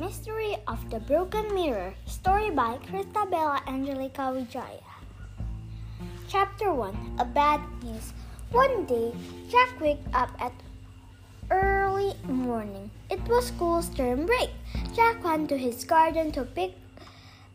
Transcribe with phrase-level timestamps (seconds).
[0.00, 4.96] Mystery of the Broken Mirror, story by Christabella Angelica Vijaya.
[6.26, 8.14] Chapter 1 A Bad News.
[8.50, 9.12] One day,
[9.50, 10.56] Jack waked up at
[11.50, 12.90] early morning.
[13.10, 14.48] It was school's term break.
[14.96, 16.72] Jack went to his garden to pick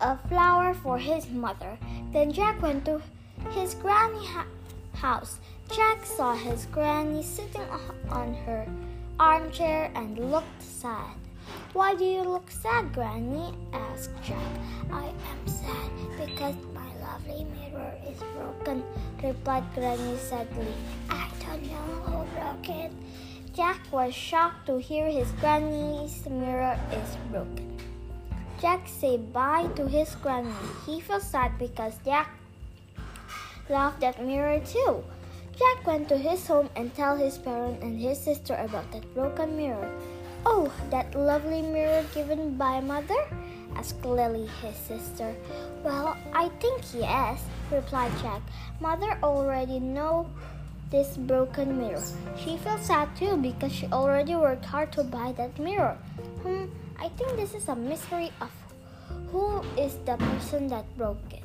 [0.00, 1.76] a flower for his mother.
[2.10, 3.02] Then Jack went to
[3.50, 4.48] his granny ha-
[4.94, 5.36] house.
[5.70, 7.68] Jack saw his granny sitting
[8.08, 8.64] on her
[9.20, 11.20] armchair and looked sad.
[11.72, 13.54] Why do you look sad, Granny?
[13.72, 14.52] asked Jack.
[14.90, 18.82] I am sad because my lovely mirror is broken,
[19.22, 20.74] replied Granny sadly.
[21.08, 22.92] I don't know who broke it.
[23.54, 27.76] Jack was shocked to hear his granny's mirror is broken.
[28.60, 30.54] Jack said bye to his granny.
[30.86, 32.30] He felt sad because Jack
[33.68, 35.02] loved that mirror too.
[35.56, 39.56] Jack went to his home and tell his parents and his sister about that broken
[39.56, 39.90] mirror.
[40.46, 43.26] Oh, that lovely mirror given by mother?
[43.76, 45.34] asked Lily, his sister.
[45.84, 48.42] Well, I think yes, replied Jack.
[48.80, 50.26] Mother already know
[50.90, 52.02] this broken mirror.
[52.36, 55.96] She felt sad too because she already worked hard to buy that mirror.
[56.42, 56.64] Hmm,
[56.98, 58.50] I think this is a mystery of
[59.30, 61.44] who is the person that broke it,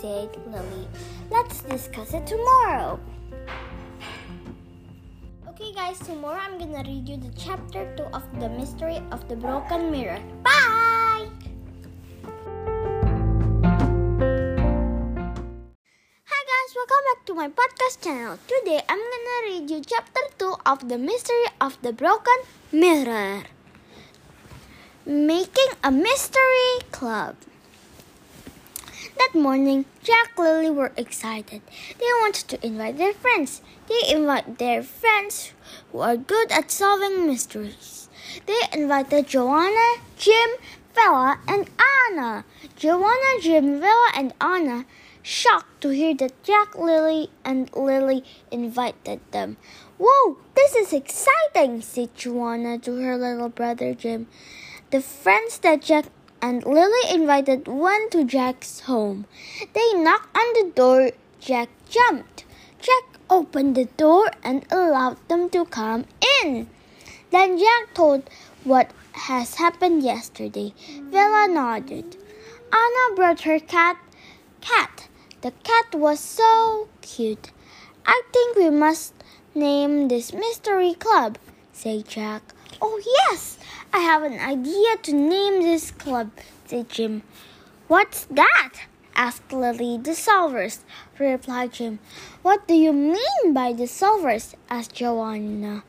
[0.00, 0.86] said Lily.
[1.30, 3.00] Let's discuss it tomorrow.
[5.56, 9.36] Okay, guys, tomorrow I'm gonna read you the chapter 2 of The Mystery of the
[9.36, 10.20] Broken Mirror.
[10.44, 11.24] Bye!
[16.28, 18.36] Hi, guys, welcome back to my podcast channel.
[18.44, 22.36] Today I'm gonna read you chapter 2 of The Mystery of the Broken
[22.70, 23.48] Mirror.
[25.06, 27.32] Making a Mystery Club.
[29.18, 31.62] That morning, Jack and Lily were excited.
[31.98, 33.62] They wanted to invite their friends.
[33.88, 35.52] They invite their friends
[35.90, 38.08] who are good at solving mysteries.
[38.46, 40.50] They invited Joanna, Jim,
[40.94, 41.70] Bella, and
[42.08, 42.44] Anna.
[42.76, 44.84] Joanna, Jim, Bella, and Anna
[45.22, 49.56] shocked to hear that Jack, Lily, and Lily invited them.
[49.98, 54.28] Whoa, this is exciting, said Joanna to her little brother Jim.
[54.90, 56.06] The friends that Jack
[56.40, 59.26] and Lily invited one to Jack's home.
[59.72, 61.10] They knocked on the door.
[61.40, 62.44] Jack jumped.
[62.80, 66.04] Jack opened the door and allowed them to come
[66.42, 66.68] in.
[67.30, 68.28] Then Jack told
[68.64, 70.72] what has happened yesterday.
[71.10, 72.16] Bella nodded.
[72.72, 73.96] Anna brought her cat.
[74.60, 75.08] Cat.
[75.40, 77.50] The cat was so cute.
[78.06, 79.14] I think we must
[79.54, 81.38] name this mystery club,
[81.72, 82.42] said Jack.
[82.80, 83.58] Oh, yes,
[83.96, 86.30] I have an idea to name this club,
[86.66, 87.22] said Jim.
[87.88, 88.74] What's that?
[89.14, 89.96] asked Lily.
[89.96, 90.80] The solvers,
[91.18, 91.98] replied Jim.
[92.42, 94.52] What do you mean by the solvers?
[94.68, 95.82] asked Joanna.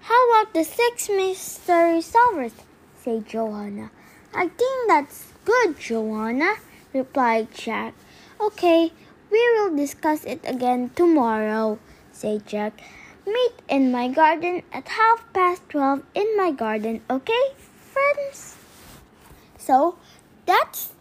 [0.00, 2.54] How about the six mystery solvers?
[2.96, 3.90] said Joanna.
[4.32, 6.54] I think that's good, Joanna,
[6.94, 7.92] replied Jack.
[8.40, 8.90] Okay,
[9.30, 11.78] we will discuss it again tomorrow,
[12.10, 12.80] said Jack.
[13.26, 17.44] Meet in my garden at half past twelve in my garden, okay,
[17.92, 18.56] friends?
[19.56, 19.96] So,
[20.44, 20.92] that's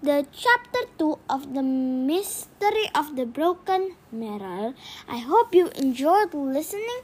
[0.00, 4.74] the chapter 2 of the mystery of the broken mirror.
[5.08, 7.00] I hope you enjoyed listening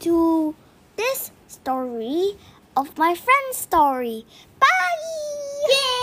[0.00, 0.54] to
[0.96, 2.38] this story
[2.76, 4.24] of my friend's story.
[4.58, 4.94] Bye!
[5.68, 5.93] Yay!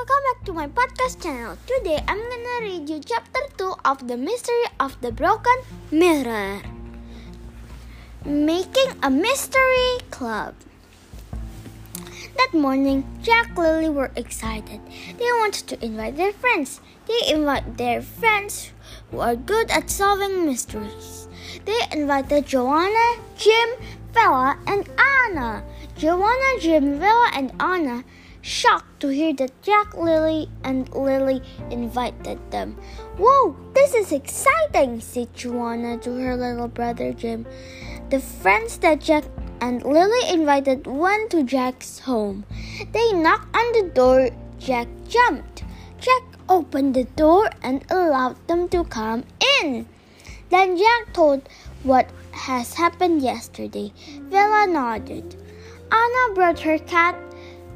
[0.00, 1.58] Welcome back to my podcast channel.
[1.66, 5.52] Today I'm gonna read you chapter 2 of the mystery of the broken
[5.90, 6.62] mirror.
[8.24, 10.54] Making a Mystery Club.
[12.38, 14.80] That morning, Jack and Lily were excited.
[15.18, 16.80] They wanted to invite their friends.
[17.04, 18.72] They invite their friends
[19.10, 21.28] who are good at solving mysteries.
[21.66, 23.68] They invited Joanna, Jim,
[24.14, 25.62] Bella, and Anna.
[25.98, 28.02] Joanna, Jim, Bella, and Anna
[28.42, 32.76] shocked to hear that Jack, Lily, and Lily invited them.
[33.18, 37.46] Whoa, this is exciting, said Joanna to her little brother Jim.
[38.10, 39.24] The friends that Jack
[39.60, 42.44] and Lily invited went to Jack's home.
[42.92, 44.30] They knocked on the door.
[44.58, 45.64] Jack jumped.
[45.98, 49.24] Jack opened the door and allowed them to come
[49.62, 49.86] in.
[50.48, 51.48] Then Jack told
[51.82, 53.92] what has happened yesterday.
[54.30, 55.36] Bella nodded.
[55.92, 57.16] Anna brought her cat.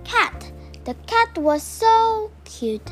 [0.04, 0.43] Cat.
[0.84, 2.90] The cat was so cute.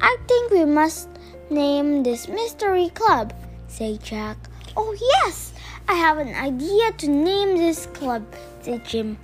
[0.00, 1.08] I think we must
[1.50, 3.34] name this mystery club,
[3.68, 4.38] said Jack.
[4.74, 5.52] Oh, yes,
[5.86, 8.24] I have an idea to name this club,
[8.62, 9.18] said Jim.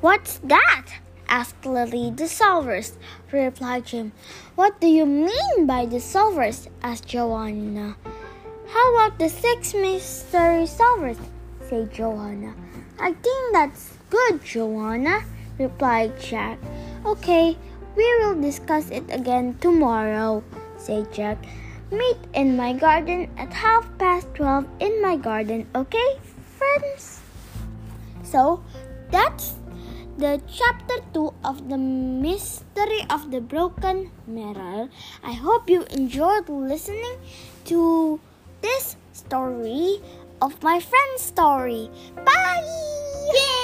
[0.00, 0.86] What's that?
[1.28, 2.10] asked Lily.
[2.10, 2.96] The solvers,
[3.30, 4.10] replied Jim.
[4.56, 6.66] What do you mean by the solvers?
[6.82, 7.96] asked Joanna.
[8.66, 11.18] How about the six mystery solvers?
[11.68, 12.52] said Joanna.
[12.98, 15.22] I think that's good, Joanna,
[15.58, 16.58] replied Jack.
[17.04, 17.56] Okay,
[17.96, 20.42] we will discuss it again tomorrow,
[20.78, 21.36] said Jack.
[21.92, 26.16] Meet in my garden at half past twelve in my garden, okay,
[26.56, 27.20] friends?
[28.22, 28.64] So,
[29.10, 29.54] that's
[30.16, 34.88] the chapter 2 of the mystery of the broken mirror.
[35.22, 37.18] I hope you enjoyed listening
[37.66, 38.18] to
[38.62, 40.00] this story
[40.40, 41.90] of my friend's story.
[42.24, 42.64] Bye!
[43.34, 43.63] Yay!